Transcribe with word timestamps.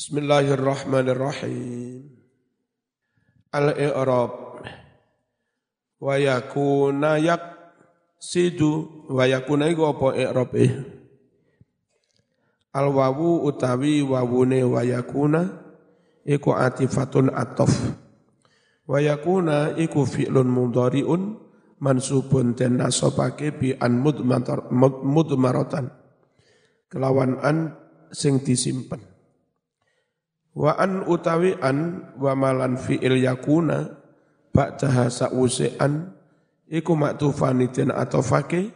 Bismillahirrahmanirrahim. 0.00 2.08
Al-i'rab 3.52 4.32
wa 6.00 6.14
yakuna 6.16 7.20
yak 7.20 7.44
sidu 8.16 9.04
wa 9.12 9.28
yakuna 9.28 9.68
iku 9.68 9.92
apa 9.92 10.16
i'rab 10.16 10.56
eh? 10.56 10.72
Al 12.72 12.96
wawu 12.96 13.44
utawi 13.44 14.00
wawune 14.00 14.64
wa 14.64 14.80
yakuna 14.80 15.68
iku 16.24 16.56
atifatun 16.56 17.36
atof. 17.36 17.68
Wa 18.88 19.04
yakuna 19.04 19.76
iku 19.76 20.08
fi'lun 20.08 20.48
mudhari'un 20.48 21.36
mansubun 21.76 22.56
den 22.56 22.80
nasabake 22.80 23.52
bi 23.52 23.76
an 23.76 24.00
mudmaratan. 24.00 25.92
Kelawan 26.88 27.36
an 27.44 27.76
sing 28.08 28.40
disimpen. 28.40 29.09
Wa 30.50 30.74
an 30.74 31.06
utawi 31.06 31.54
an 31.62 32.10
wa 32.18 32.34
malan 32.34 32.74
fi'il 32.74 33.22
yakuna 33.22 33.86
ba'daha 34.50 35.06
sa'use 35.06 35.78
an 35.78 36.10
iku 36.66 36.98
maktufan 36.98 37.62
den 37.70 37.94
atofake 37.94 38.74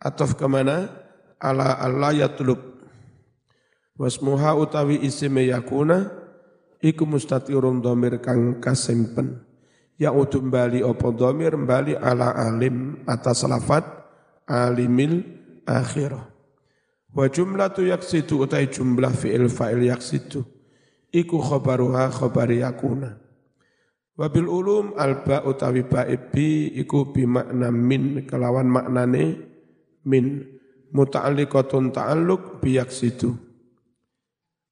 atof 0.00 0.36
ke 0.40 0.48
mana? 0.48 0.88
Ala 1.40 1.80
Allah 1.80 2.28
yatlub. 2.28 2.60
Wasmuha 3.96 4.56
utawi 4.56 5.00
isime 5.04 5.48
yakuna 5.48 6.08
iku 6.80 7.04
mustatirun 7.04 7.80
domir 7.84 8.20
kang 8.20 8.60
kasimpen. 8.60 9.44
Ya 10.00 10.12
udum 10.16 10.48
bali 10.48 10.80
opo 10.80 11.12
domir 11.12 11.52
bali 11.60 11.92
ala 11.96 12.32
alim 12.32 13.04
atas 13.04 13.44
lafat 13.44 13.84
alimil 14.48 15.20
akhirah. 15.68 16.28
Wa 17.12 17.28
jumlatu 17.28 17.84
yaksidu 17.84 18.40
utai 18.40 18.72
jumlah 18.72 19.12
fi'il 19.12 19.52
fa'il 19.52 19.92
yaksidu 19.92 20.59
iku 21.14 21.38
khabaruha 21.42 22.10
khabari 22.10 22.62
yakuna. 22.62 23.18
Wabil 24.18 24.48
ulum 24.48 24.94
alba 24.98 25.42
utawi 25.46 25.86
ba'ibi 25.86 26.76
iku 26.78 27.10
bimakna 27.10 27.70
min 27.70 28.26
kelawan 28.26 28.66
maknane 28.70 29.38
min. 30.06 30.56
Muta'alliqatun 30.90 31.94
ta'alluq 31.94 32.58
biyaksidu 32.58 33.30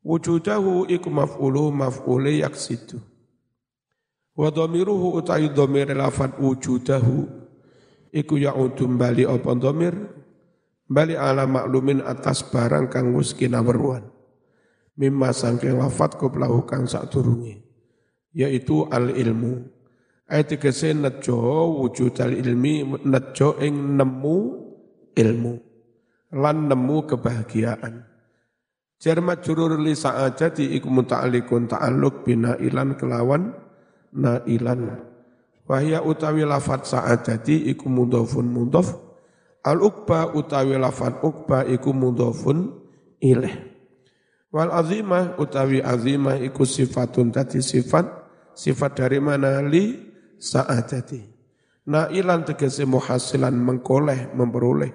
wujudahu 0.03 0.91
iku 0.91 1.06
maf'ulu 1.14 1.70
maf'ule 1.70 2.42
yaksidu 2.42 2.98
wa 4.34 4.50
dhamiruhu 4.50 5.14
utawi 5.14 5.47
dhamir 5.55 5.94
lafat 5.94 6.34
wujudahu 6.42 7.22
iku 8.11 8.34
ya'udum 8.34 8.98
bali 8.98 9.22
apa 9.31 9.55
dhamir? 9.55 9.94
Bali 10.91 11.14
ala 11.14 11.47
maklumin 11.47 12.03
atas 12.03 12.42
barang 12.50 12.91
kang 12.91 13.14
wis 13.14 13.31
kinaweruan 13.31 14.17
mimma 14.98 15.30
sangking 15.30 15.78
lafat 15.78 16.18
koplahu 16.18 16.66
kang 16.66 16.91
turungi 17.08 17.62
yaitu 18.34 18.91
al 18.91 19.14
ilmu 19.14 19.62
ayat 20.27 20.58
tegese 20.58 20.92
nejo 20.92 21.38
wujud 21.78 22.18
al 22.18 22.34
ilmi 22.34 22.82
nejo 23.06 23.56
ing 23.62 23.96
nemu 23.96 24.36
ilmu 25.14 25.54
lan 26.34 26.69
nemu 26.69 26.96
kebahagiaan 27.08 28.08
Jarmat 28.98 29.46
jurur 29.46 29.78
li 29.78 29.94
sa'ajati 29.94 30.74
iku 30.74 30.91
muta'alikun 30.91 31.70
ta'aluk 31.70 32.26
bina 32.26 32.58
ilan 32.58 32.98
kelawan 32.98 33.54
na 34.10 34.42
ilan. 34.42 34.91
Wahya 35.70 36.02
utawi 36.02 36.42
lafat 36.42 36.82
sa'ajati 36.82 37.70
iku 37.70 37.86
mudhofun 37.86 38.50
mudhof. 38.50 38.98
Al-ukba 39.62 40.34
utawi 40.34 40.74
lafat 40.74 41.22
ukba 41.22 41.62
iku 41.70 41.94
mudhofun 41.94 42.74
ilih. 43.22 43.54
Wal 44.48 44.72
azimah 44.72 45.36
utawi 45.36 45.84
azimah 45.84 46.41
iku 46.41 46.64
sifatun 46.64 47.28
tadi. 47.28 47.60
Sifat 47.60 48.08
sifat 48.56 48.96
dari 48.96 49.20
mana? 49.20 49.60
Li 49.60 49.92
sa'adati. 50.41 51.20
Nailan 51.88 52.44
tegese 52.48 52.88
muhasilan 52.88 53.52
mengkoleh 53.52 54.32
memperoleh. 54.32 54.92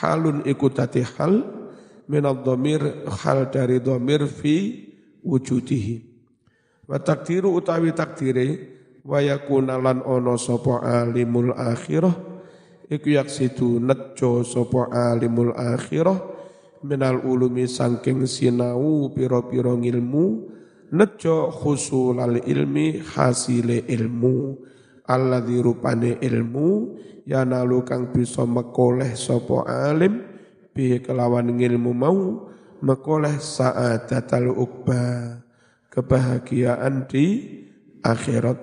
Halun 0.00 0.44
iku 0.44 0.72
tadi 0.72 1.04
hal 1.04 1.44
minad 2.08 2.44
dhamir 2.44 3.08
hal 3.24 3.48
dari 3.48 3.80
dhamir 3.80 4.28
fi 4.28 4.84
wujudihi. 5.24 5.96
Wa 6.88 7.00
takdiru 7.00 7.56
utawi 7.56 7.92
takdire 7.96 8.48
wa 9.04 9.20
yakuna 9.20 9.80
lan 9.80 10.04
ono 10.04 10.36
sapa 10.36 10.84
alimul 10.84 11.56
akhirah. 11.56 12.36
Iku 12.84 13.16
yaksidu 13.16 13.80
nejo 13.80 14.44
sapa 14.44 14.92
alimul 14.92 15.56
akhirah 15.56 16.33
minal 16.84 17.24
ulumi 17.24 17.64
sangking 17.64 18.28
sinau 18.28 19.08
piro-piro 19.16 19.72
ngilmu 19.80 20.52
nejo 20.92 21.48
khusulal 21.48 22.44
ilmi 22.44 23.00
hasile 23.00 23.88
ilmu. 23.88 24.60
Alladzi 25.04 25.60
rupane 25.60 26.16
ilmu 26.20 26.96
yanalu 27.28 27.84
kang 27.84 28.12
bisa 28.12 28.44
mekoleh 28.44 29.12
sopo 29.16 29.64
alim 29.64 30.24
bi 30.72 31.00
kelawan 31.00 31.56
ngilmu 31.56 31.92
mau 31.92 32.48
mekoleh 32.80 33.36
sa'adatal 33.36 34.48
ukba 34.52 35.00
kebahagiaan 35.92 37.04
di 37.08 37.26
akhirat. 38.00 38.60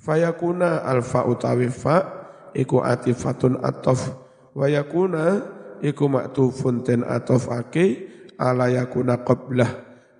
Fayakuna 0.00 0.84
alfa 0.84 1.24
utawi 1.24 1.72
fa 1.72 2.28
iku 2.52 2.84
atifatun 2.84 3.60
atof. 3.64 4.20
Wayakuna 4.52 5.40
iku 5.80 6.06
maktufun 6.06 6.84
ten 6.84 7.02
atofake 7.02 8.10
ala 8.38 8.70
yakuna 8.70 9.22
qablah 9.22 9.70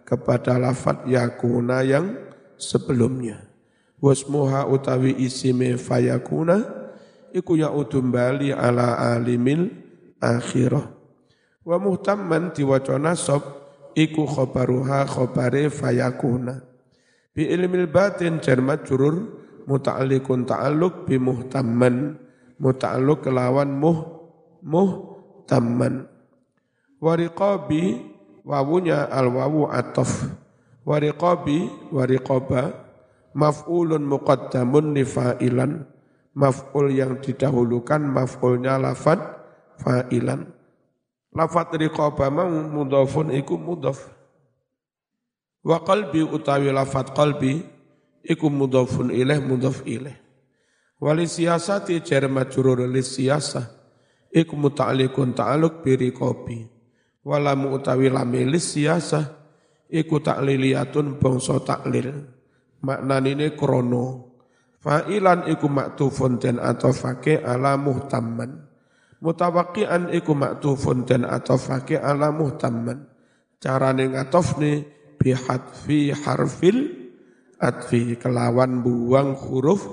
kepada 0.07 0.59
lafat 0.59 1.07
yakuna 1.07 1.83
yang 1.83 2.15
sebelumnya. 2.59 3.43
Wasmuha 3.99 4.69
utawi 4.69 5.17
isime 5.17 5.81
fayakuna 5.81 6.61
iku 7.33 7.57
ya'udum 7.57 8.13
bali 8.13 8.53
ala 8.53 9.01
alimil 9.17 9.73
akhirah. 10.21 10.93
Wa 11.65 11.81
muhtamman 11.81 12.53
diwaca 12.53 13.01
nasab 13.01 13.43
iku 13.97 14.29
khobaruha 14.29 15.09
khobare 15.09 15.73
fayakuna. 15.73 16.61
Bi 17.35 17.49
ilmil 17.49 17.89
batin 17.89 18.39
jarmat 18.39 18.85
jurur 18.85 19.43
muta'alliqun 19.65 20.45
ta'alluq 20.45 21.09
bi 21.09 21.17
muhtamman 21.17 22.21
muta'alluq 22.61 23.25
kelawan 23.25 23.73
muh 23.73 23.99
muh 24.61 25.14
tamman. 25.49 26.09
Wariqabi 27.01 28.01
wawunya 28.45 29.09
al 29.09 29.29
wawu 29.33 29.69
atof. 29.69 30.29
Wariqabi 30.85 31.89
wariqaba 31.93 32.73
maf'ulun 33.33 34.05
muqaddamun 34.05 34.97
li 34.97 35.05
fa'ilan. 35.05 35.89
Maf'ul 36.35 36.91
yang 36.91 37.23
didahulukan 37.23 38.03
maf'ulnya 38.03 38.75
lafad 38.83 39.23
fa'ilan. 39.79 40.51
Lafad 41.31 41.71
riqaba 41.79 42.27
mau 42.31 42.51
mudhafun 42.51 43.31
iku 43.31 43.55
mudhaf. 43.55 44.11
Wa 45.63 45.81
qalbi 45.87 46.27
utawi 46.27 46.75
lafad 46.75 47.15
qalbi 47.15 47.63
iku 48.27 48.51
mudhafun 48.51 49.15
ilaih 49.15 49.41
mudhaf 49.41 49.87
ilaih. 49.87 50.19
Wali 50.99 51.29
siasati 51.29 52.01
jar 52.01 52.27
majrur 52.31 52.83
li 52.87 53.03
siyasah 53.03 53.84
iku 54.35 54.59
muta'alliqun 54.59 55.39
ta'alluq 55.39 55.87
biri 55.87 56.11
kopi. 56.11 56.59
Walamu 57.25 57.79
utawi 57.79 58.11
lamilis 58.11 58.75
siasa 58.75 59.23
iku 59.89 60.19
ta'liliyatun 60.21 61.23
bangsa 61.23 61.63
taklil 61.63 62.11
maknanine 62.83 63.55
krono. 63.55 64.35
Fa'ilan 64.83 65.49
iku 65.49 65.71
maktufun 65.73 66.37
den 66.37 66.61
atofake 66.61 67.41
ala 67.41 67.81
muhtamman. 67.81 68.69
Mutawakian 69.25 70.13
iku 70.13 70.37
maktufun 70.37 71.09
den 71.09 71.25
atofake 71.25 71.97
ala 71.97 72.29
muhtamman. 72.29 73.09
Carane 73.57 74.13
ngatofne 74.13 74.85
bihadfi 75.17 76.13
harfil 76.13 76.93
atfi 77.57 78.21
kelawan 78.21 78.85
buang 78.85 79.33
huruf 79.33 79.89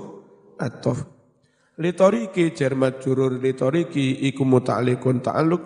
atof 0.60 1.08
Litoriki 1.82 2.54
jermat 2.54 3.02
jurur 3.02 3.42
litoriki 3.42 4.22
iku 4.30 4.46
muta'alikun 4.46 5.18
ta'aluk 5.18 5.62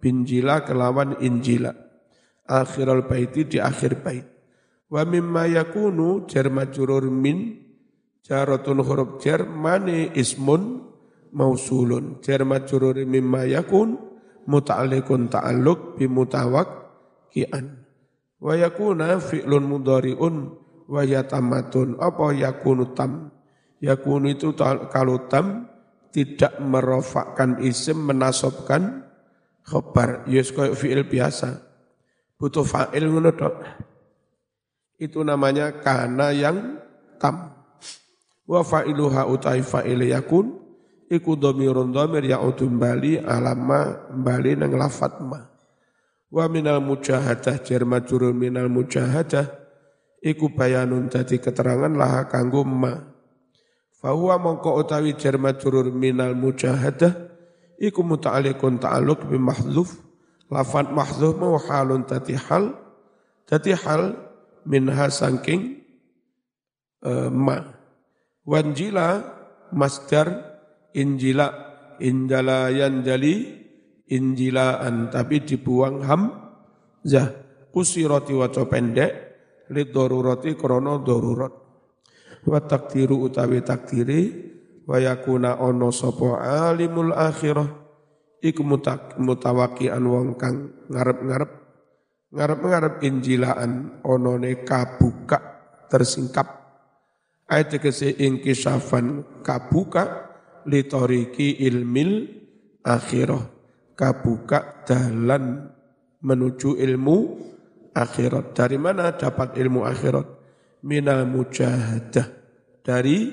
binjila 0.00 0.64
kelawan 0.64 1.20
injila. 1.20 1.76
Akhirul 2.48 3.04
baiti 3.04 3.44
di 3.44 3.60
akhir 3.60 4.00
bait. 4.00 4.24
Wa 4.88 5.04
mimma 5.04 5.44
yakunu 5.44 6.24
jermat 6.24 6.72
jurur 6.72 7.12
min 7.12 7.68
jarotun 8.24 8.80
huruf 8.80 9.20
jar 9.20 9.44
mane 9.44 10.08
ismun 10.16 10.88
mausulun. 11.36 12.24
Jermat 12.24 12.64
jurur 12.64 12.96
mimma 13.04 13.44
yakun 13.44 14.00
muta'alikun 14.48 15.28
ta'aluk 15.28 16.00
bimutawak 16.00 16.96
kian. 17.28 17.84
Wa 18.40 18.56
yakuna 18.56 19.20
fi'lun 19.20 19.68
mudhari'un 19.68 20.34
wa 20.88 21.04
yatamatun 21.04 22.00
apa 22.00 22.32
yakunu 22.32 22.96
tam 22.96 23.36
Yakun 23.78 24.26
itu 24.30 24.54
kalau 24.90 25.30
tam 25.30 25.70
tidak 26.10 26.58
merofakkan 26.58 27.62
isim, 27.62 28.02
menasobkan 28.02 29.06
khobar. 29.62 30.24
Yes, 30.26 30.50
ya, 30.50 30.66
kayak 30.66 30.74
fi'il 30.74 31.02
biasa. 31.06 31.62
Butuh 32.40 32.66
fa'il 32.66 33.06
ngono. 33.06 33.30
Itu 34.98 35.22
namanya 35.22 35.78
kana 35.78 36.34
yang 36.34 36.80
tam. 37.22 37.54
Wa 38.48 38.64
fa'iluha 38.64 39.28
utai 39.28 39.62
fa'ile 39.62 40.10
yakun 40.10 40.56
iku 41.06 41.36
dhamirun 41.36 41.92
dhamir 41.92 42.24
ya'udun 42.24 42.80
bali 42.80 43.20
alama 43.20 44.08
bali 44.10 44.56
nang 44.56 44.74
lafat 44.74 45.20
ma. 45.22 45.44
Wa 46.28 46.48
minal 46.50 46.80
mujahadah 46.80 47.62
jar 47.62 47.84
majrur 47.84 48.32
minal 48.32 48.72
mujahadah 48.72 49.46
iku 50.24 50.50
bayanun 50.50 51.12
keterangan 51.12 51.92
laha 51.92 52.26
kanggo 52.26 52.64
ma. 52.64 53.17
Fahuwa 53.98 54.38
mongko 54.38 54.78
utawi 54.78 55.18
jar 55.18 55.42
majrur 55.42 55.90
minal 55.90 56.38
mujahadah 56.38 57.18
iku 57.82 58.06
muta'alliqun 58.06 58.78
ta'alluq 58.78 59.26
bi 59.26 59.42
mahdhuf 59.42 59.98
lafat 60.54 60.94
mahdhuf 60.94 61.34
mau 61.34 61.58
tati 62.06 62.38
hal 62.38 62.78
tati 63.42 63.74
hal 63.74 64.14
minha 64.62 65.10
sangking 65.10 65.82
uh, 67.02 67.26
ma. 67.26 67.58
Wanjila 68.46 69.20
masdar 69.74 70.46
injila 70.94 71.52
injala 72.00 72.70
yanjali 72.72 73.60
injilaan 74.08 75.12
tapi 75.12 75.44
dibuang 75.44 76.00
ham 76.06 76.32
zah 77.04 77.28
kusiroti 77.74 78.32
waco 78.32 78.64
pendek 78.64 79.12
lid 79.68 79.92
darurati 79.92 80.56
krono 80.56 81.04
darurat 81.04 81.67
wa 82.46 82.60
takdiru 82.62 83.24
utawi 83.26 83.64
takdiri 83.64 84.20
wa 84.86 85.00
yakuna 85.00 85.58
ono 85.58 85.90
sapa 85.90 86.42
alimul 86.70 87.16
akhirah 87.16 87.68
iku 88.38 88.62
mutawakian 89.18 90.04
wong 90.06 90.38
kang 90.38 90.86
ngarep-ngarep 90.86 91.50
ngarep-ngarep 92.32 92.94
injilaan 93.02 94.02
onone 94.04 94.62
kabuka 94.62 95.40
tersingkap. 95.88 96.46
Ayat 97.48 97.80
tegese 97.80 98.12
ingkisafan 98.12 99.40
kabuka 99.40 100.28
litoriki 100.68 101.64
ilmil 101.64 102.28
akhirah 102.84 103.40
kabuka 103.96 104.84
dalan 104.84 105.72
menuju 106.20 106.76
ilmu 106.76 107.16
akhirat. 107.96 108.52
Dari 108.52 108.76
mana 108.76 109.16
dapat 109.16 109.56
ilmu 109.56 109.88
akhirat 109.88 110.37
minal 110.84 111.26
mujahadah 111.26 112.28
dari 112.82 113.30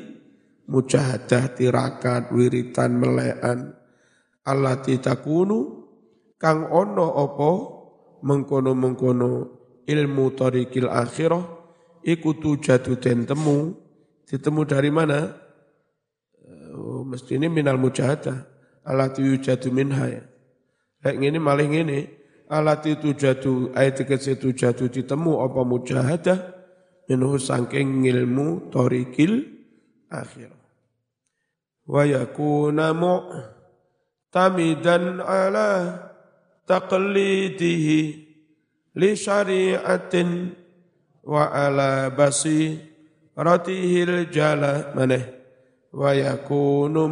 mujahadah 0.70 1.54
tirakat 1.54 2.34
wiritan 2.34 2.98
melean 2.98 3.74
allati 4.46 4.98
takunu 4.98 5.86
kang 6.42 6.70
ono 6.70 7.06
opo 7.06 7.52
mengkono-mengkono 8.26 9.32
ilmu 9.86 10.26
torikil 10.34 10.90
akhirah 10.90 11.46
ikutu 12.02 12.58
jatuh 12.58 12.98
den 12.98 13.30
temu 13.30 13.86
Ditemu 14.26 14.62
dari 14.66 14.90
mana? 14.90 15.30
Oh, 16.74 17.06
mesti 17.06 17.38
ini 17.38 17.46
minal 17.46 17.78
mujahadah. 17.78 18.50
Alat 18.86 19.22
yujadu 19.22 19.70
minha 19.70 20.10
ya. 20.10 20.24
Maling 21.38 21.74
ini. 21.86 22.00
Alat 22.46 22.86
itu 22.86 23.18
jatuh, 23.18 23.74
ayat 23.74 24.06
itu 24.06 24.54
jatuh 24.54 24.90
ditemu 24.90 25.42
apa 25.42 25.62
mujahadah. 25.66 26.40
Minuh 27.06 27.38
sangking 27.38 28.02
ilmu 28.10 28.74
torikil 28.74 29.46
akhir. 30.10 30.50
Wa 31.86 32.02
yakuna 32.02 32.98
tamidan 34.34 35.22
ala 35.22 36.02
taqlidihi 36.66 38.00
li 38.98 39.10
syari'atin 39.14 40.52
wa 41.22 41.46
ala 41.54 42.10
basih 42.10 42.82
ratihil 43.38 44.28
jala 44.34 44.92
maneh 44.98 45.24
wa 45.94 46.10
yakunu 46.10 47.06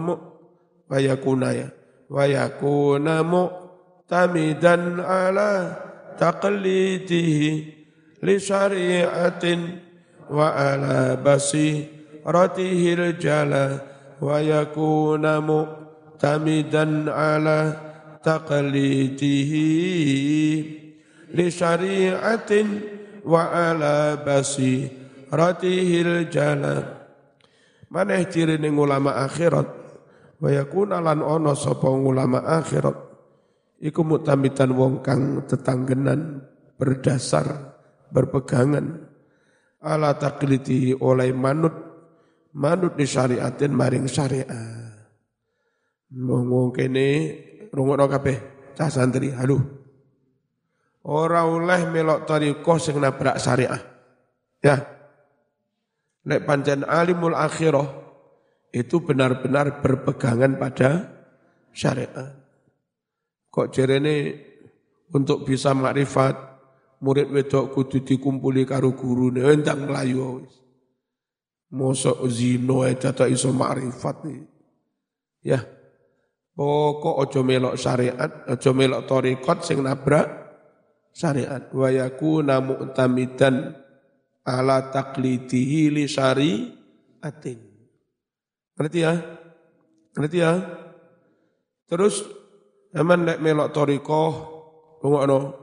wa 0.89 0.97
yakuna 0.97 1.49
ya 1.53 1.69
wa 2.09 2.25
yakuna 2.25 3.21
mu 3.21 3.43
tamidan 4.09 4.99
ala 4.99 5.77
taqlidihi 6.17 7.82
li 8.23 8.39
syari'atin 8.39 9.59
wa 10.31 10.55
ala 10.55 11.19
basi 11.19 11.83
ratihil 12.23 13.19
jala 13.19 13.83
wa 14.23 14.39
yakuna 14.39 15.43
mu 15.43 15.67
tamidan 16.15 17.11
ala 17.11 17.75
taqlidihi 18.23 19.67
li 21.35 21.47
syari'atin 21.51 22.67
wa 23.27 23.51
ala 23.51 24.15
basi 24.23 24.87
ratihil 25.27 26.31
jala. 26.31 27.03
Maneh 27.93 28.25
ciri 28.31 28.57
ning 28.57 28.79
ulama 28.79 29.21
akhirat 29.27 29.67
wa 30.39 30.49
yakuna 30.49 31.03
lan 31.03 31.19
ono 31.19 31.53
sapa 31.53 31.91
ulama 31.91 32.41
akhirat. 32.41 33.11
Iku 33.83 33.99
mutamitan 34.07 34.71
wong 34.71 35.03
kang 35.03 35.43
tetanggenan 35.43 36.39
berdasar 36.79 37.72
berpegangan. 38.13 39.09
Ala 39.83 40.15
takliti 40.15 40.95
oleh 40.95 41.33
manut 41.35 41.75
manut 42.53 42.95
di 42.95 43.03
syariatin 43.03 43.73
maring 43.73 44.07
syariat 44.07 44.93
wong 46.13 46.69
kene 46.69 47.07
rungokno 47.73 48.05
kabeh 48.05 48.37
cah 48.77 48.89
santri 48.89 49.33
halo 49.33 49.57
ora 51.09 51.49
oleh 51.49 51.89
melok 51.89 52.23
tariko 52.29 52.79
sing 52.79 52.95
nabrak 53.01 53.41
syariah. 53.41 53.81
Ya. 54.63 54.79
Nek 56.23 56.47
pancen 56.47 56.87
alimul 56.87 57.35
akhirah 57.35 57.83
itu 58.71 59.03
benar-benar 59.03 59.83
berpegangan 59.83 60.55
pada 60.55 61.11
syariat. 61.75 62.39
Kok 63.51 63.67
jerene 63.75 64.39
untuk 65.11 65.43
bisa 65.43 65.75
makrifat 65.75 66.52
murid 67.03 67.27
wedok 67.27 67.75
kudu 67.75 68.07
dikumpuli 68.07 68.63
karo 68.63 68.95
gurune 68.95 69.43
endang 69.43 69.83
mlayu 69.83 70.39
wis. 70.39 70.55
Zino 72.31 72.87
ae 72.87 72.95
tak 72.95 73.27
iso 73.27 73.51
makrifat 73.51 74.23
Ya. 75.43 75.59
Pokok 76.53 77.17
ojo 77.17 77.41
melok 77.41 77.75
syariat, 77.81 78.45
ojo 78.45 78.71
melok 78.77 79.09
torikot 79.09 79.65
sing 79.65 79.81
nabrak 79.81 80.29
syariat. 81.11 81.65
Wa 81.73 81.89
yakuna 81.89 82.61
mu'tamidan 82.61 83.73
ala 84.45 84.93
taklidihi 84.93 85.89
li 85.89 86.05
atin. 87.25 87.59
Ngerti 88.77 88.99
ya? 89.01 89.13
Ngerti 90.13 90.37
ya? 90.37 90.51
Terus 91.89 92.21
eman 92.93 93.25
nek 93.25 93.41
melok 93.41 93.73
toriko, 93.73 94.23
rungokno. 95.01 95.62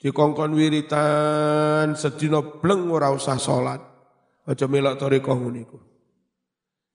Dikongkon 0.00 0.56
wiritan 0.56 1.92
sedina 1.92 2.40
bleng 2.40 2.88
ora 2.88 3.12
usah 3.12 3.36
salat. 3.36 3.84
Aja 4.48 4.64
melok 4.64 4.96
toriko 4.96 5.36
nguniku. 5.36 5.78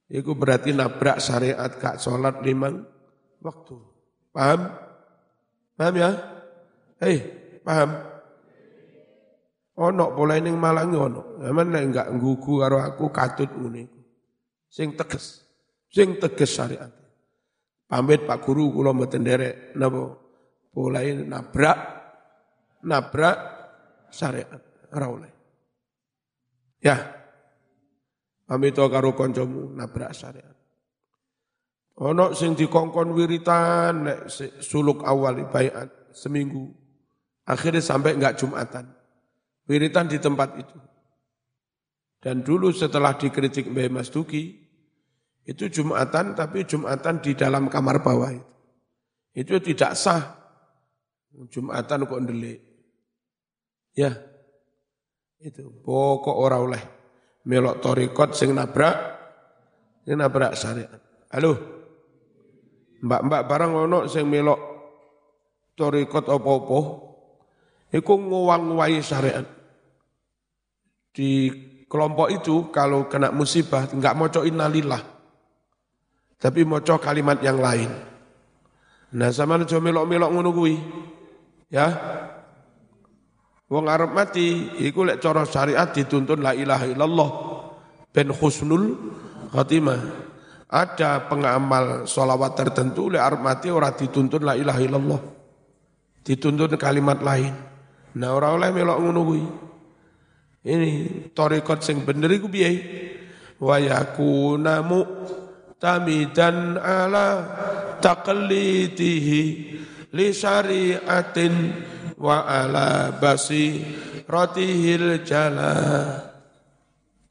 Iku 0.09 0.33
berarti 0.33 0.73
nabrak 0.73 1.21
syariat 1.21 1.69
gak 1.77 2.01
salat 2.01 2.41
limang 2.41 2.81
waktu. 3.45 3.77
Paham? 4.33 4.73
Paham 5.77 5.95
ya? 6.01 6.09
Hei, 6.97 7.15
paham? 7.61 7.89
Ono 9.75 10.05
boleh 10.17 10.41
ning 10.41 10.57
Malang 10.57 10.89
ono. 10.97 11.21
Aman 11.45 11.69
nek 11.69 11.83
enggak 11.85 12.07
nggugu 12.09 12.63
karo 12.65 12.81
aku 12.81 13.13
katut 13.13 13.53
ngene 13.53 13.85
Sing 14.65 14.97
tegas. 14.97 15.45
Sing 15.93 16.17
tegas 16.17 16.51
syariat. 16.51 16.91
Pamit 17.85 18.25
Pak 18.25 18.41
Guru 18.41 18.73
kula 18.73 18.97
mboten 18.97 19.21
nderek 19.21 19.77
napa 19.77 20.09
boleh 20.73 21.21
nabrak 21.21 21.77
nabrak 22.85 23.37
syariat 24.13 24.61
ora 24.93 25.07
oleh. 25.09 25.31
Ya. 26.79 26.97
Pamit 28.45 28.77
karo 28.77 29.17
kancamu 29.17 29.73
nabrak 29.73 30.13
syariat. 30.13 30.53
Ono 31.95 32.35
sing 32.35 32.53
dikongkon 32.53 33.15
wiritan 33.15 34.05
nek 34.05 34.19
suluk 34.61 35.01
awal 35.01 35.49
baiat 35.49 36.13
seminggu. 36.13 36.69
Akhirnya 37.49 37.81
sampai 37.81 38.19
enggak 38.19 38.37
Jumatan. 38.37 38.85
Wiritan 39.65 40.05
di 40.05 40.21
tempat 40.21 40.49
itu. 40.61 40.77
Dan 42.21 42.41
dulu 42.41 42.73
setelah 42.73 43.17
dikritik 43.17 43.69
Mbak 43.69 43.89
Mas 43.93 44.09
Duki, 44.09 44.49
itu 45.45 45.63
Jumatan 45.69 46.33
tapi 46.33 46.65
Jumatan 46.65 47.21
di 47.21 47.37
dalam 47.37 47.69
kamar 47.69 48.01
bawah 48.01 48.33
itu. 48.33 48.53
Itu 49.35 49.61
tidak 49.61 49.93
sah. 49.93 50.33
Jumatan 51.53 52.09
kok 52.09 52.21
ndelik. 52.25 52.64
Ya. 53.95 54.11
Itu 55.39 55.71
pokok 55.83 56.35
ora 56.35 56.59
oleh 56.59 56.83
melok 57.47 57.79
torikot 57.79 58.35
sing 58.35 58.51
nabrak 58.51 58.95
sing 60.03 60.19
nabrak 60.19 60.53
syariat. 60.53 60.99
Halo. 61.31 61.53
Mbak-mbak 63.05 63.41
barang 63.47 63.71
ono 63.87 63.99
sing 64.11 64.27
melok 64.27 64.59
torikot 65.79 66.27
opo-opo 66.27 66.79
iku 67.91 68.13
nguwang-nguwai 68.19 68.99
syariat. 68.99 69.47
di 71.15 71.47
kelompok 71.87 72.27
itu 72.27 72.67
kalau 72.75 73.07
kena 73.07 73.31
musibah 73.31 73.87
enggak 73.87 74.19
mau 74.19 74.27
innalillah. 74.27 74.99
Tapi 76.35 76.67
mau 76.67 76.83
kalimat 76.83 77.39
yang 77.39 77.55
lain. 77.55 77.87
Nah 79.15 79.31
sama 79.31 79.55
melok-melok 79.63 80.29
ngono. 80.35 80.51
Ya. 81.71 81.87
Wong 83.65 83.89
arep 83.89 84.13
mati 84.13 84.77
iku 84.85 85.09
lek 85.09 85.17
cara 85.17 85.41
syariat 85.41 85.89
dituntun 85.89 86.37
la 86.37 86.53
ilaha 86.53 86.85
illallah 86.85 87.29
ben 88.13 88.29
husnul 88.29 88.93
khatimah. 89.49 90.23
Ada 90.69 91.25
pengamal 91.25 92.05
solawat 92.05 92.53
tertentu 92.53 93.09
lek 93.09 93.25
arep 93.25 93.41
mati 93.41 93.73
ora 93.73 93.89
dituntun 93.89 94.45
la 94.45 94.53
ilaha 94.53 94.81
illallah. 94.85 95.21
Dituntun 96.21 96.77
kalimat 96.77 97.25
lain. 97.25 97.53
Nah 98.21 98.29
ora 98.37 98.53
oleh 98.53 98.69
melok 98.69 98.97
ngono 99.01 99.21
kuwi. 99.25 99.43
Ini 100.65 100.91
torikot 101.33 101.81
sing 101.81 102.05
bener 102.05 102.29
iku 102.37 102.49
piye? 102.49 102.69
Wa 103.61 103.81
yakuna 103.81 104.81
tamidan 105.81 106.77
ala 106.77 107.27
taqlidihi 108.01 109.41
li 110.13 110.27
syari'atin 110.33 111.53
wa 112.15 112.47
ala 112.47 113.15
basi 113.19 113.83
rotihil 114.27 115.23
jala. 115.27 115.73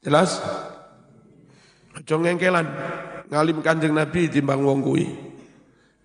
Jelas? 0.05 0.37
Aja 1.95 2.15
ngengkelan 2.19 2.67
ngalim 3.31 3.59
Kanjeng 3.65 3.97
Nabi 3.97 4.29
timbang 4.29 4.61
wong 4.61 4.85
kuwi. 4.85 5.05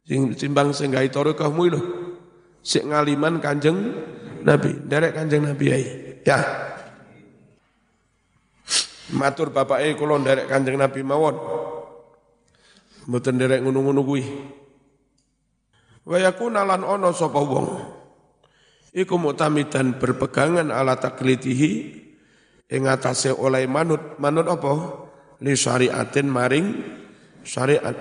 Sing 0.09 0.33
timbang 0.35 0.73
sing 0.73 0.89
gawe 0.91 1.05
tarekahmu 1.05 1.65
lho. 1.69 1.81
Sik 2.65 2.89
ngaliman 2.89 3.41
Kanjeng 3.41 3.79
Nabi, 4.41 4.73
derek 4.89 5.13
Kanjeng 5.13 5.45
Nabi 5.45 5.67
ai. 5.69 5.85
Ya. 6.25 6.41
Matur 9.13 9.53
bapake 9.53 9.99
kula 10.01 10.17
derek 10.25 10.49
Kanjeng 10.49 10.81
Nabi 10.81 11.05
mawon. 11.05 11.37
Mboten 13.05 13.37
derek 13.37 13.61
ngono-ngono 13.61 14.01
kuwi. 14.01 14.25
Wa 16.09 16.17
yakuna 16.17 16.65
lan 16.65 16.81
ana 16.81 17.13
sapa 17.13 17.37
wong 17.37 18.00
iku 18.95 19.19
mutamidan 19.19 19.97
berpegangan 19.99 20.71
ala 20.71 20.99
taklidihi 20.99 21.71
ing 22.71 22.83
atase 22.87 23.35
oleh 23.35 23.67
manut. 23.67 24.19
Manut 24.23 24.47
apa? 24.47 24.73
Li 25.43 25.55
syariatin 25.57 26.29
maring 26.31 26.67
syariat. 27.43 27.97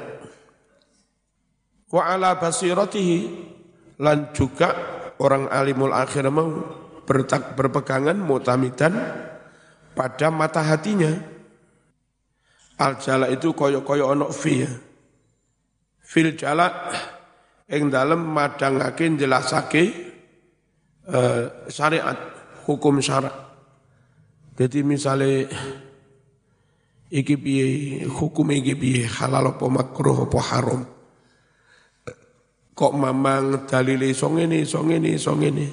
Wa 1.90 2.14
ala 2.14 2.38
basiratihi 2.38 3.18
lan 3.98 4.30
juga 4.36 4.70
orang 5.18 5.50
alimul 5.50 5.92
akhir 5.92 6.30
mau 6.30 6.62
bertak, 7.04 7.58
berpegangan 7.58 8.14
mutamidan 8.14 8.94
pada 9.98 10.30
mata 10.30 10.62
hatinya. 10.62 11.10
Al 12.80 12.96
jala 13.02 13.28
itu 13.28 13.52
koyo-koyo 13.52 14.14
ono 14.14 14.32
fi 14.32 14.54
ya. 14.64 14.72
Fil 16.00 16.38
jala 16.38 16.94
ing 17.68 17.92
dalem 17.92 18.24
madangake 18.24 19.10
jelasake 19.20 19.84
uh, 21.10 21.70
syariat, 21.70 22.18
hukum 22.66 23.02
syarat. 23.02 23.34
Jadi 24.60 24.84
misalnya 24.84 25.48
iki 27.10 27.36
piye 27.40 27.66
hukum 28.06 28.52
iki 28.52 28.76
piye 28.76 29.04
halal 29.08 29.56
apa 29.56 29.66
makruh 29.72 30.28
apa 30.28 30.40
haram. 30.52 30.82
Kok 32.76 32.94
mamang 32.96 33.68
dalile 33.68 34.12
song 34.16 34.40
ini, 34.40 34.64
song 34.64 34.92
ini, 34.92 35.20
song 35.20 35.44
ini. 35.44 35.68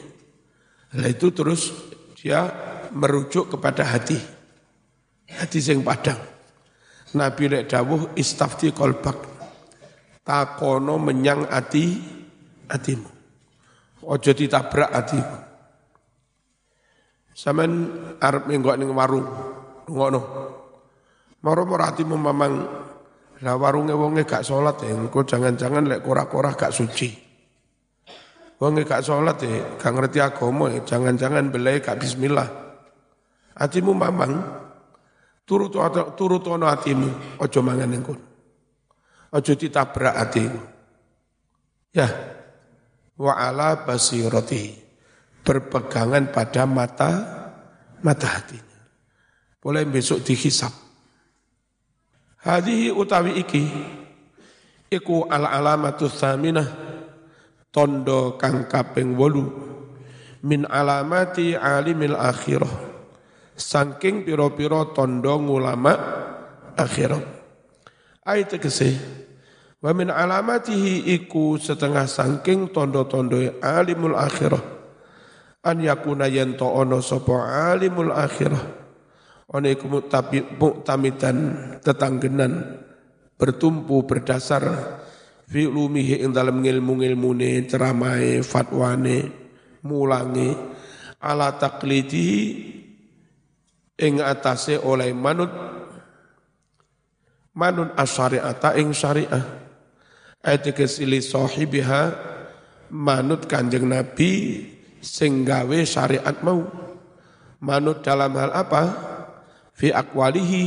Nah 0.94 1.06
itu 1.06 1.30
terus 1.30 1.70
dia 2.18 2.46
merujuk 2.90 3.54
kepada 3.54 3.86
hati. 3.86 4.18
Hati 5.26 5.58
yang 5.62 5.82
padang. 5.82 6.18
Nabi 7.14 7.50
lek 7.50 7.70
dawuh 7.70 8.14
istafti 8.18 8.70
kolbak. 8.70 9.18
Takono 10.26 10.98
menyang 10.98 11.46
hati 11.46 11.84
hatimu. 12.66 13.15
Ojo 14.06 14.30
ditabrak 14.30 14.90
atiku. 14.94 15.36
Saman 17.36 17.70
arep 18.22 18.46
menggok 18.46 18.78
ning 18.78 18.94
warung, 18.94 19.26
ngono. 19.90 20.20
Maro 21.42 21.62
ora 21.68 21.92
atimu 21.92 22.16
memang 22.16 22.52
lah 23.44 23.54
warunge 23.60 23.92
wonge 23.92 24.24
gak 24.24 24.40
salat 24.40 24.80
ya, 24.80 24.96
engko 24.96 25.20
jangan-jangan 25.20 25.84
lek 25.84 26.00
kora-kora 26.00 26.56
gak 26.56 26.72
suci. 26.72 27.12
Wonge 28.56 28.88
gak 28.88 29.04
salat 29.04 29.36
ya, 29.44 29.76
gak 29.76 29.92
ngerti 29.92 30.18
agama 30.24 30.72
ya, 30.72 30.80
jangan-jangan 30.80 31.52
belai 31.52 31.84
gak 31.84 32.00
bismillah. 32.00 32.48
Atimu 33.60 33.92
mamang 33.92 34.32
turut 35.44 35.76
turut 36.16 36.44
ono 36.48 36.64
atimu, 36.64 37.36
ojo 37.44 37.60
mangan 37.60 38.00
kono. 38.00 38.24
Ojo 39.36 39.52
ditabrak 39.52 40.16
atimu. 40.16 40.60
Ya, 41.92 42.08
wa 43.16 43.32
ala 43.36 43.84
basirati 43.84 44.76
berpegangan 45.40 46.32
pada 46.32 46.64
mata 46.68 47.10
mata 48.04 48.26
hatinya. 48.28 48.78
Boleh 49.60 49.82
besok 49.88 50.22
dihisap. 50.22 50.70
Hadhihi 52.46 52.94
utawi 52.94 53.42
iki 53.42 53.66
iku 54.86 55.26
al 55.26 55.50
alamatu 55.50 56.06
tsaminah 56.06 56.68
tondo 57.74 58.38
kang 58.38 58.70
kaping 58.70 59.18
8 59.18 60.46
min 60.46 60.62
alamati 60.70 61.58
alimil 61.58 62.14
akhirah 62.14 62.70
saking 63.56 64.22
pira-pira 64.22 64.92
tondo 64.94 65.34
ngulama 65.42 65.94
akhirat. 66.76 67.24
Ayat 68.22 68.54
tegese 68.54 68.94
Wa 69.76 69.92
min 69.92 70.08
alamatihi 70.08 71.12
iku 71.20 71.60
setengah 71.60 72.08
sangking 72.08 72.72
tondo-tondo 72.72 73.60
alimul 73.60 74.16
akhirah. 74.16 74.64
An 75.66 75.82
yakuna 75.82 76.30
yento 76.30 76.64
ono 76.64 77.04
sopo 77.04 77.36
alimul 77.42 78.14
akhirah. 78.14 78.64
Ono 79.52 79.66
iku 79.68 80.00
muktamidan 80.56 81.38
tetanggenan 81.84 82.82
bertumpu 83.36 84.08
berdasar 84.08 84.64
fi 85.46 85.68
ulumihi 85.68 86.24
ing 86.24 86.32
dalam 86.32 86.64
ngilmu-ngilmune 86.64 87.68
ceramai 87.68 88.42
fatwane 88.42 89.30
mulangi 89.86 90.50
ala 91.22 91.54
taklidihi 91.54 92.40
ing 94.02 94.18
atase 94.18 94.82
oleh 94.82 95.14
manut 95.14 95.52
manun 97.54 97.94
asyari'ata 97.94 98.74
ing 98.76 98.90
syariah 98.90 99.65
ayat 100.46 100.70
kesili 100.70 101.18
sahibiha 101.18 102.14
manut 102.94 103.50
kanjeng 103.50 103.90
Nabi 103.90 104.62
singgawe 105.02 105.82
syariat 105.82 106.38
mau. 106.46 106.62
Manut 107.58 108.06
dalam 108.06 108.30
hal 108.38 108.52
apa? 108.54 108.82
Fi 109.74 109.90
akwalihi 109.90 110.64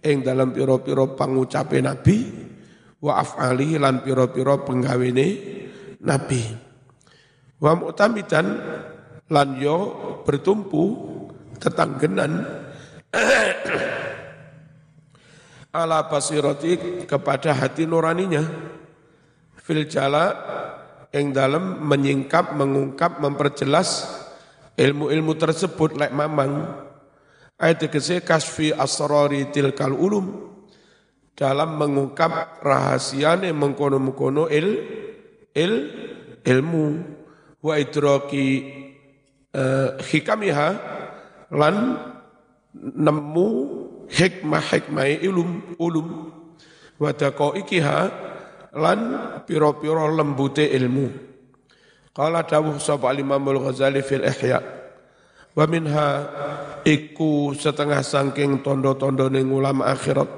ing 0.00 0.24
dalam 0.24 0.56
piro-piro 0.56 1.12
pangucape 1.12 1.82
Nabi 1.84 2.24
wa 3.04 3.20
af'alihi 3.20 3.76
lan 3.76 4.00
piro-piro 4.00 4.64
penggawene 4.64 5.28
Nabi. 6.00 6.42
Wa 7.60 7.76
mu'tamidan 7.76 8.46
lan 9.28 9.48
yo 9.60 9.78
bertumpu 10.24 10.84
tetanggenan. 11.60 12.32
Ala 15.72 16.04
basirati 16.08 17.04
kepada 17.08 17.56
hati 17.56 17.88
nuraninya 17.88 18.44
fil 19.62 19.86
jala 19.86 20.34
yang 21.14 21.30
dalam 21.30 21.84
menyingkap, 21.86 22.56
mengungkap, 22.58 23.22
memperjelas 23.22 24.10
ilmu-ilmu 24.74 25.32
tersebut 25.38 25.94
lek 25.94 26.10
mamang. 26.10 26.82
Ayat 27.60 27.86
kese 27.86 28.26
kasfi 28.26 28.74
asrari 28.74 29.52
tilkal 29.54 29.94
ulum. 29.94 30.50
Dalam 31.32 31.80
mengungkap 31.80 32.60
rahasiane 32.60 33.54
mengkono-mengkono 33.54 34.50
il 34.50 34.68
il 35.54 35.74
ilmu. 36.42 36.86
Wa 37.62 37.78
idraki 37.78 38.66
uh, 39.54 39.94
hikamiha 40.02 40.68
lan 41.54 41.76
nemu 42.74 43.48
hikmah-hikmah 44.10 45.22
ilum 45.22 45.78
ulum. 45.78 46.08
Wa 46.98 47.14
ikiha 47.54 48.31
lan 48.76 49.00
piro-piro 49.44 50.08
lembute 50.08 50.64
ilmu. 50.64 51.06
Qala 52.12 52.44
dawuh 52.44 52.76
sapa 52.76 53.12
Imam 53.16 53.40
Al-Ghazali 53.40 54.04
fil 54.04 54.24
Ihya. 54.24 54.60
Wa 55.52 55.64
minha 55.68 56.08
iku 56.84 57.52
setengah 57.52 58.00
sangking 58.00 58.64
tondo-tondo 58.64 59.28
ning 59.28 59.48
ulama 59.52 59.92
akhirat. 59.92 60.28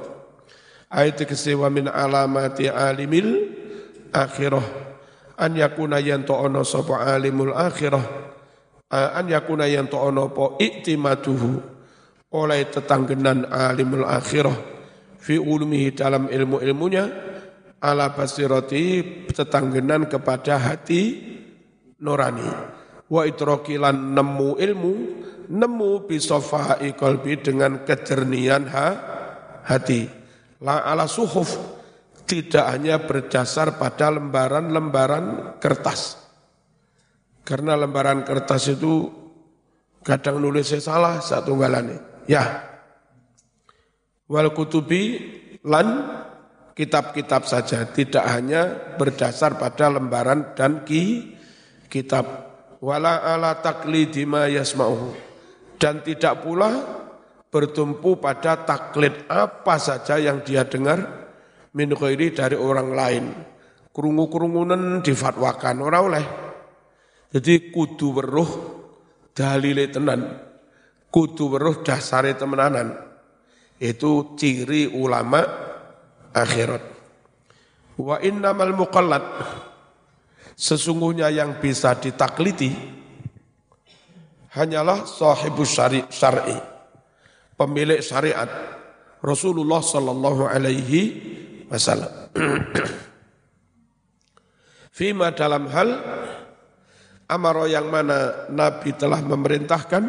Ayat 0.95 1.26
kese 1.26 1.59
wa 1.59 1.67
min 1.71 1.91
alamati 1.91 2.71
alimil 2.71 3.50
akhirah 4.14 4.62
an 5.43 5.59
yakuna 5.59 5.99
yanto 5.99 6.38
ono 6.38 6.62
sapa 6.62 7.03
alimul 7.03 7.50
akhirah 7.50 8.05
an 8.95 9.26
yakuna 9.26 9.67
yanto 9.67 9.99
ono 9.99 10.31
po 10.31 10.55
iktimatuhu 10.62 11.50
oleh 12.31 12.61
tetanggenan 12.71 13.50
alimul 13.50 14.07
akhirah 14.07 14.55
fi 15.19 15.35
ulumihi 15.35 15.99
dalam 15.99 16.31
ilmu-ilmunya 16.31 17.34
ala 17.85 18.17
basirati 18.17 19.29
tetanggenan 19.29 20.09
kepada 20.09 20.57
hati 20.57 21.21
nurani 22.00 22.49
wa 23.12 23.29
itrokilan 23.29 24.17
nemu 24.17 24.57
ilmu 24.57 24.95
nemu 25.53 25.91
bisofai 26.09 26.97
qalbi 26.97 27.45
dengan 27.45 27.85
kejernian 27.85 28.64
ha, 28.73 28.88
hati 29.69 30.09
la 30.64 30.81
ala 30.88 31.05
suhuf 31.05 31.53
tidak 32.25 32.73
hanya 32.73 33.05
berdasar 33.05 33.76
pada 33.76 34.09
lembaran-lembaran 34.09 35.61
kertas 35.61 36.25
karena 37.45 37.76
lembaran 37.76 38.25
kertas 38.25 38.73
itu 38.73 39.25
kadang 40.00 40.41
nulisnya 40.41 40.81
salah 40.81 41.21
satu 41.21 41.53
galane. 41.61 42.25
Ya. 42.25 42.64
Wal 44.25 44.49
kutubi 44.57 45.21
lan 45.61 46.09
kitab-kitab 46.75 47.47
saja, 47.47 47.87
tidak 47.88 48.26
hanya 48.26 48.95
berdasar 48.99 49.57
pada 49.57 49.88
lembaran 49.88 50.52
dan 50.59 50.83
ki 50.83 51.35
kitab. 51.88 52.52
Wala 52.85 53.25
ala 53.25 53.62
taklidi 53.64 54.28
ma 54.28 54.45
yasma'uhu. 54.50 55.16
Dan 55.81 56.04
tidak 56.04 56.45
pula 56.45 56.71
bertumpu 57.49 58.19
pada 58.19 58.66
taklid 58.66 59.31
apa 59.31 59.78
saja 59.78 60.19
yang 60.19 60.43
dia 60.43 60.66
dengar 60.69 61.00
min 61.73 61.90
dari 62.35 62.57
orang 62.59 62.88
lain. 62.93 63.25
Kerungu-kerungunan 63.95 65.07
difatwakan 65.07 65.76
orang 65.87 66.02
oleh 66.02 66.25
jadi 67.35 67.75
kudu 67.75 68.14
weruh 68.14 68.50
dalile 69.35 69.90
tenan. 69.90 70.38
Kudu 71.11 71.50
weruh 71.50 71.83
dasare 71.83 72.38
temenanan. 72.38 72.95
Itu 73.75 74.38
ciri 74.38 74.87
ulama 74.87 75.43
akhirat. 76.35 76.83
Wa 77.95 78.19
innamal 78.19 78.75
muqallad 78.75 79.23
sesungguhnya 80.59 81.31
yang 81.31 81.62
bisa 81.62 81.95
ditakliti 81.95 82.75
hanyalah 84.55 85.07
sahibus 85.07 85.75
syari 85.75 86.03
syar'i 86.11 86.75
pemilik 87.59 88.03
syariat 88.03 88.49
Rasulullah 89.23 89.81
sallallahu 89.81 90.43
alaihi 90.47 91.00
wasallam. 91.71 92.12
Fima 94.95 95.35
dalam 95.35 95.67
hal 95.73 95.88
amaro 97.26 97.67
yang 97.67 97.91
mana 97.91 98.47
Nabi 98.53 98.93
telah 98.95 99.19
memerintahkan 99.25 100.05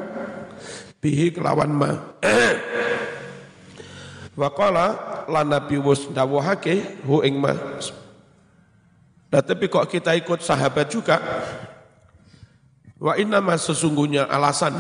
bihi 1.00 1.32
kelawan 1.32 1.72
ma. 1.74 1.92
Waqala 4.42 5.15
la 5.30 5.42
Nabi 5.46 5.78
wus 5.82 6.10
dawuhake 6.10 7.04
hu 7.06 7.22
ing 7.22 7.38
ma. 7.40 7.54
Nah, 9.32 9.42
tapi 9.44 9.68
kok 9.68 9.90
kita 9.90 10.16
ikut 10.16 10.40
sahabat 10.40 10.88
juga? 10.88 11.20
Wa 12.96 13.20
inna 13.20 13.44
sesungguhnya 13.60 14.32
alasan 14.32 14.74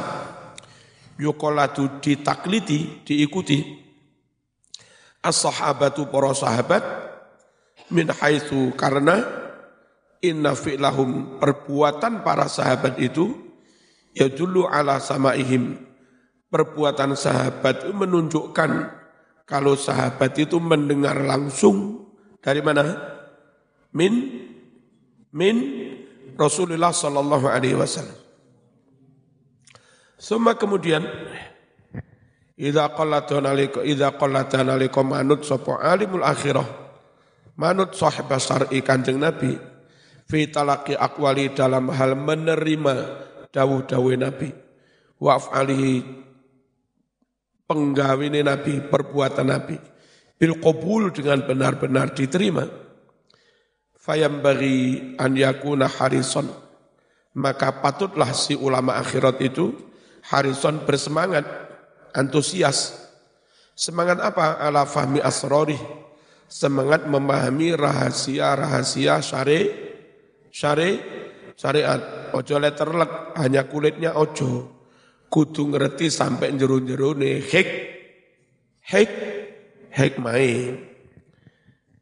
yukolatu 1.19 1.99
ditakliti, 1.99 3.03
diikuti 3.03 3.85
as-sahabatu 5.25 6.07
para 6.13 6.31
sahabat 6.37 6.83
min 7.89 8.09
haitsu 8.13 8.71
karena 8.77 9.25
inna 10.21 10.53
fi'lahum 10.53 11.41
perbuatan 11.41 12.21
para 12.21 12.45
sahabat 12.45 13.01
itu 13.01 13.33
ya 14.13 14.29
dulu 14.29 14.69
ala 14.69 15.01
samaihim 15.01 15.81
perbuatan 16.49 17.17
sahabat 17.17 17.89
menunjukkan 17.89 18.71
kalau 19.45 19.77
sahabat 19.77 20.33
itu 20.41 20.57
mendengar 20.57 21.17
langsung 21.21 22.09
dari 22.41 22.61
mana? 22.65 22.97
Min? 23.93 24.43
Min 25.29 25.55
Rasulullah 26.33 26.91
sallallahu 26.91 27.45
alaihi 27.45 27.77
wasallam. 27.77 28.17
Semua 30.17 30.57
kemudian 30.57 31.05
Idza 32.55 32.87
qallatan 32.95 33.51
alaikum 33.51 33.83
idza 33.83 34.15
qallatan 34.15 34.71
alaikum 34.71 35.03
manut 35.11 35.43
sapa 35.43 35.75
alimul 35.83 36.23
akhirah? 36.23 36.63
Manut 37.59 37.91
sahib 37.99 38.31
syar'i 38.31 38.79
Kanjeng 38.79 39.19
Nabi 39.19 39.59
fi 40.23 40.47
talaki 40.47 40.95
akwali 40.95 41.51
dalam 41.51 41.91
hal 41.91 42.15
menerima 42.15 42.95
dawuh-dawuh 43.51 44.15
Nabi. 44.15 44.55
Wa 45.19 45.35
af'alihi 45.35 46.24
penggawini 47.65 48.45
Nabi, 48.45 48.81
perbuatan 48.85 49.47
Nabi. 49.49 49.77
Bil 50.35 50.57
qabul 50.61 51.11
dengan 51.13 51.45
benar-benar 51.45 52.13
diterima. 52.13 52.65
Fayam 53.97 54.39
bagi 54.39 55.13
an 55.17 55.33
yakuna 55.33 55.89
harison. 55.89 56.45
Maka 57.35 57.83
patutlah 57.83 58.31
si 58.31 58.55
ulama 58.55 58.95
akhirat 59.01 59.41
itu 59.43 59.73
harison 60.31 60.85
bersemangat 60.85 61.43
antusias. 62.15 62.95
Semangat 63.75 64.23
apa? 64.23 64.55
Ala 64.61 64.87
fahmi 64.87 65.19
asrori 65.19 65.75
semangat 66.45 67.09
memahami 67.09 67.75
rahasia-rahasia 67.75 69.19
syari 69.19 69.59
syari 70.53 70.89
syariat. 71.57 72.31
Ojo 72.35 72.55
letterlek 72.59 73.35
hanya 73.39 73.67
kulitnya 73.67 74.15
ojo 74.15 74.74
kudu 75.27 75.75
ngerti 75.75 76.07
sampai 76.07 76.55
jeru-jeru 76.55 77.17
nih 77.17 77.43
hek 77.43 77.69
hek 78.85 79.11
hek 79.91 80.13
mai 80.21 80.79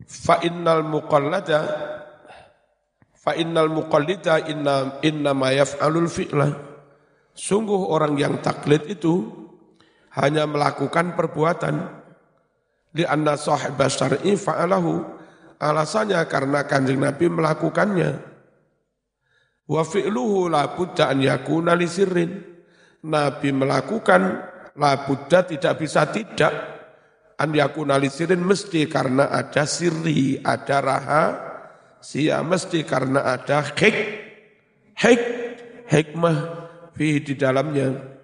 fa 0.06 0.38
innal 0.46 0.86
muqallada 0.86 1.94
fa 3.24 3.40
innal 3.40 3.72
muqallida 3.72 4.44
inna 4.52 5.00
inna 5.00 5.32
ma 5.32 5.56
yaf'alul 5.56 6.12
fi'la. 6.12 6.52
Sungguh 7.34 7.90
orang 7.90 8.20
yang 8.20 8.44
taklid 8.44 8.84
itu 8.92 9.32
hanya 10.20 10.44
melakukan 10.44 11.16
perbuatan. 11.16 12.04
Di 12.94 13.08
anna 13.08 13.40
sahib 13.40 13.80
syar'i 13.80 14.38
fa'alahu. 14.38 15.24
Alasannya 15.58 16.20
karena 16.30 16.68
kanjeng 16.68 17.00
Nabi 17.00 17.32
melakukannya. 17.32 18.12
Wa 19.66 19.82
fi'luhu 19.88 20.52
la 20.52 20.68
budda 20.76 21.10
an 21.10 21.24
yakuna 21.24 21.74
li 21.74 21.88
sirrin. 21.88 22.53
Nabi 23.04 23.52
melakukan 23.52 24.22
la 24.80 25.04
budda 25.04 25.44
tidak 25.44 25.74
bisa 25.84 26.08
tidak. 26.08 26.54
An 27.36 27.52
yakuna 27.52 28.00
li 28.00 28.08
sirrin 28.08 28.40
mesti 28.40 28.88
karena 28.88 29.28
ada 29.28 29.68
sirri, 29.68 30.40
ada 30.40 30.78
raha, 30.80 31.24
sia 32.00 32.40
mesti 32.40 32.88
karena 32.88 33.36
ada 33.36 33.60
hik, 33.74 33.98
hik, 34.96 35.22
hikmah 35.90 36.38
fi 36.96 37.20
di 37.20 37.34
dalamnya. 37.36 38.16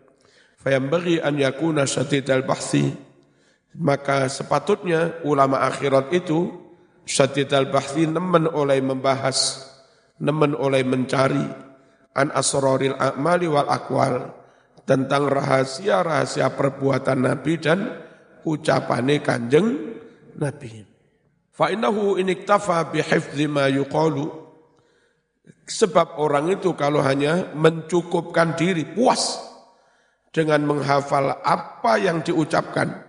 bagi 0.64 1.20
an 1.20 1.36
yakuna 1.36 1.84
syatidal 1.84 2.48
bahsi. 2.48 2.88
Maka 3.70 4.32
sepatutnya 4.32 5.22
ulama 5.28 5.62
akhirat 5.68 6.10
itu 6.16 6.50
syatidal 7.04 7.68
bahsi 7.70 8.08
nemen 8.08 8.48
oleh 8.48 8.80
membahas 8.80 9.68
nemen 10.24 10.56
oleh 10.56 10.88
mencari. 10.88 11.68
An 12.16 12.32
asroril 12.32 12.96
a'mali 12.96 13.48
wal 13.52 13.70
akwal 13.70 14.39
tentang 14.90 15.30
rahasia-rahasia 15.30 16.50
perbuatan 16.58 17.30
Nabi 17.30 17.54
dan 17.62 17.94
ucapane 18.42 19.22
kanjeng 19.22 19.94
Nabi. 20.42 20.82
Fa 21.54 21.70
innahu 21.70 22.18
iniktafa 22.18 22.90
bihifdzi 22.90 23.46
ma 23.46 23.70
yuqalu 23.70 24.26
sebab 25.70 26.18
orang 26.18 26.58
itu 26.58 26.74
kalau 26.74 27.06
hanya 27.06 27.54
mencukupkan 27.54 28.58
diri 28.58 28.90
puas 28.90 29.38
dengan 30.34 30.66
menghafal 30.66 31.38
apa 31.46 32.02
yang 32.02 32.26
diucapkan 32.26 33.06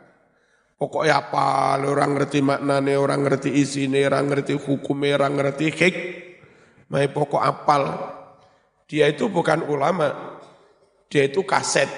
pokoknya 0.77 1.25
apa 1.25 1.81
orang 1.81 2.21
ngerti 2.21 2.45
maknane 2.45 2.97
orang 3.01 3.25
ngerti 3.25 3.49
isine 3.57 4.05
orang 4.05 4.29
ngerti 4.29 4.57
hukumnya 4.61 5.17
orang 5.17 5.41
ngerti 5.41 5.67
hik 5.73 5.97
Mai 6.91 7.07
pokok 7.07 7.39
apal. 7.39 7.83
Dia 8.91 9.07
itu 9.07 9.31
bukan 9.31 9.63
ulama. 9.71 10.40
Dia 11.11 11.27
itu 11.27 11.43
kaset. 11.43 11.91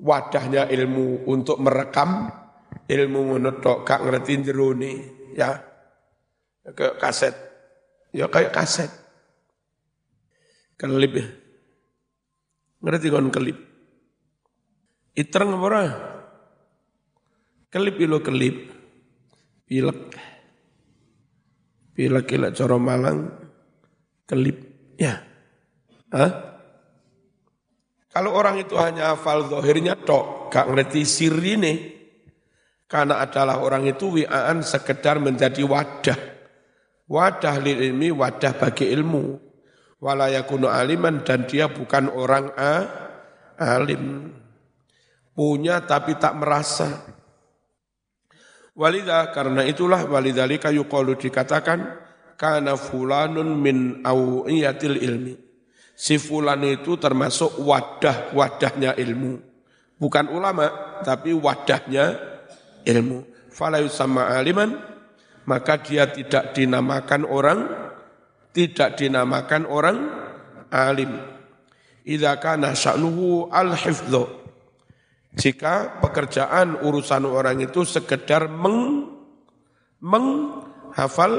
Wadahnya 0.00 0.66
ilmu 0.72 1.28
untuk 1.30 1.60
merekam 1.60 2.26
ilmu 2.88 3.36
menutok 3.36 3.84
kak 3.84 4.00
ngerti 4.00 4.50
jeruni. 4.50 4.92
Ya. 5.36 5.60
Kayak 6.64 6.96
kaset. 6.96 7.34
Ya 8.10 8.26
kayak 8.32 8.56
kaset. 8.56 8.88
Kelip 10.80 11.12
ya. 11.12 11.26
Ngerti 12.80 13.06
kon 13.12 13.28
kelip. 13.28 13.58
Itreng 15.14 15.54
apa 15.54 15.82
Kelip 17.68 17.96
ilo 18.00 18.18
kelip. 18.24 18.56
Pilek. 19.68 20.00
Pilek 21.94 22.26
ilak 22.34 22.52
coro 22.56 22.76
malang 22.80 23.30
kelip. 24.26 24.58
Ya. 24.98 25.22
Hah? 26.10 26.53
Kalau 28.14 28.30
orang 28.30 28.62
itu 28.62 28.78
hanya 28.78 29.10
hafal 29.10 29.50
zahirnya 29.50 29.98
tok, 29.98 30.46
gak 30.54 30.70
ngerti 30.70 31.02
sirine, 31.02 31.74
karena 32.86 33.18
adalah 33.18 33.58
orang 33.58 33.90
itu 33.90 34.22
wi'aan 34.22 34.62
sekedar 34.62 35.18
menjadi 35.18 35.66
wadah. 35.66 36.14
Wadah 37.10 37.58
lil 37.58 37.90
ilmi, 37.90 38.14
wadah 38.14 38.54
bagi 38.54 38.86
ilmu. 38.94 39.34
Walayakunu 39.98 40.70
aliman 40.70 41.26
dan 41.26 41.42
dia 41.50 41.66
bukan 41.66 42.06
orang 42.06 42.54
a, 42.54 42.86
alim. 43.58 44.30
Punya 45.34 45.82
tapi 45.82 46.14
tak 46.14 46.38
merasa. 46.38 47.02
Walida 48.78 49.26
karena 49.34 49.66
itulah 49.66 50.06
walidhalika 50.06 50.70
yuqalu 50.70 51.18
dikatakan 51.18 51.98
kana 52.38 52.78
fulanun 52.78 53.58
min 53.58 54.06
awiyatil 54.06 55.02
ilmi 55.02 55.43
si 55.94 56.18
fulan 56.18 56.60
itu 56.66 56.98
termasuk 56.98 57.58
wadah-wadahnya 57.62 58.98
ilmu. 58.98 59.40
Bukan 59.94 60.26
ulama, 60.28 60.98
tapi 61.06 61.30
wadahnya 61.32 62.18
ilmu. 62.82 63.24
Fala 63.54 63.78
sama 63.86 64.34
aliman, 64.34 64.74
maka 65.46 65.78
dia 65.78 66.10
tidak 66.10 66.52
dinamakan 66.52 67.22
orang, 67.22 67.70
tidak 68.50 68.98
dinamakan 68.98 69.62
orang 69.70 69.96
alim. 70.74 71.14
Idza 72.04 72.36
kana 72.42 72.74
sya'nuhu 72.74 73.48
al-hifdhu. 73.48 74.44
Jika 75.34 75.98
pekerjaan 75.98 76.78
urusan 76.82 77.26
orang 77.26 77.58
itu 77.62 77.82
sekedar 77.82 78.46
meng 78.46 79.10
menghafal 80.04 81.32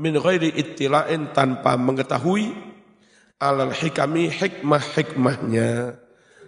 min 0.00 0.16
ghairi 0.16 0.50
ittila'in 0.56 1.30
tanpa 1.36 1.76
mengetahui 1.76 2.75
alal 3.36 3.72
hikami 3.72 4.32
hikmah-hikmahnya 4.32 6.00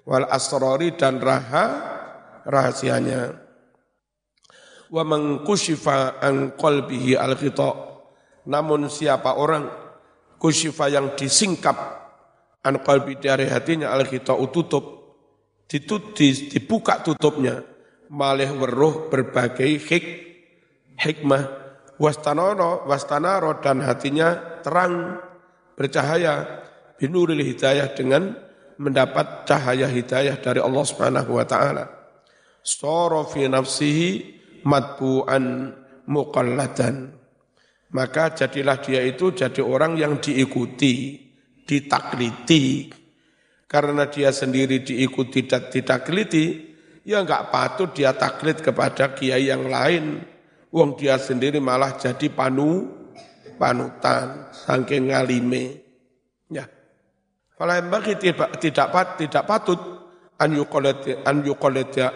wal 0.08 0.26
asrori 0.28 0.96
dan 0.96 1.20
raha 1.20 1.64
rahasianya. 2.48 3.36
Wa 4.88 5.04
mengkushifa 5.04 6.24
an 6.24 6.56
qalbihi 6.56 7.12
al 7.20 7.36
namun 8.48 8.88
siapa 8.88 9.36
orang 9.36 9.68
kushifa 10.40 10.88
yang 10.88 11.12
disingkap 11.12 11.76
an 12.64 12.80
qalbi 12.80 13.20
dari 13.20 13.44
hatinya 13.44 13.92
al 13.92 14.08
tutup 14.48 14.84
ditut, 15.68 16.16
dibuka 16.16 17.04
tutupnya 17.04 17.60
malih 18.08 18.56
weruh 18.56 19.12
berbagai 19.12 19.76
hik, 19.84 20.04
hikmah. 20.96 21.68
Wastanoro 21.98 22.86
wastanaro 22.86 23.58
dan 23.58 23.82
hatinya 23.82 24.62
terang 24.62 25.18
bercahaya 25.74 26.62
binuril 26.98 27.40
hidayah 27.40 27.94
dengan 27.94 28.34
mendapat 28.78 29.46
cahaya 29.46 29.86
hidayah 29.86 30.38
dari 30.38 30.58
Allah 30.58 30.84
Subhanahu 30.84 31.38
wa 31.38 31.46
taala. 31.46 31.84
Fi 33.32 33.42
nafsihi 33.46 34.08
matbu'an 34.66 35.72
muqalladan. 36.10 37.14
Maka 37.88 38.36
jadilah 38.36 38.84
dia 38.84 39.00
itu 39.00 39.32
jadi 39.32 39.64
orang 39.64 39.96
yang 39.96 40.20
diikuti, 40.20 41.24
ditakliti. 41.64 42.92
Karena 43.64 44.08
dia 44.08 44.32
sendiri 44.32 44.80
diikuti 44.84 45.44
dan 45.44 45.68
ditakliti, 45.72 46.76
ya 47.04 47.24
enggak 47.24 47.48
patut 47.52 47.92
dia 47.96 48.12
taklid 48.12 48.60
kepada 48.60 49.16
kiai 49.16 49.48
yang 49.48 49.68
lain. 49.68 50.20
Wong 50.68 51.00
dia 51.00 51.16
sendiri 51.16 51.60
malah 51.64 51.96
jadi 51.96 52.28
panu 52.28 52.92
panutan 53.56 54.52
saking 54.52 55.08
ngalime. 55.08 55.87
Fala 57.58 57.82
bagi 57.82 58.14
tidak 58.14 58.62
tidak 58.62 59.18
tidak 59.18 59.42
patut 59.42 59.80
an 60.38 60.54
yuqallid 60.54 61.26
an 61.26 61.42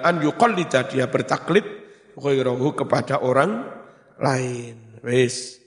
an 0.06 0.14
dia 0.86 1.10
bertaklid 1.10 1.66
ghairahu 2.14 2.78
kepada 2.78 3.18
orang 3.26 3.66
lain. 4.22 5.02
Wis. 5.02 5.58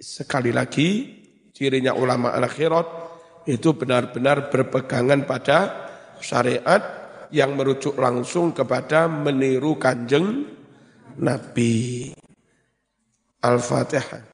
Sekali 0.00 0.48
lagi 0.48 1.12
cirinya 1.52 1.92
ulama 1.92 2.32
al-akhirat 2.32 2.88
itu 3.44 3.76
benar-benar 3.76 4.48
berpegangan 4.48 5.28
pada 5.28 5.58
syariat 6.20 6.80
yang 7.28 7.52
merujuk 7.52 8.00
langsung 8.00 8.56
kepada 8.56 9.12
meniru 9.12 9.76
kanjeng 9.76 10.48
Nabi. 11.20 12.12
Al-Fatihah. 13.44 14.24